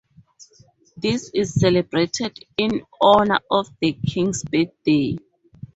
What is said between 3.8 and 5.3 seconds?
the King's birthday.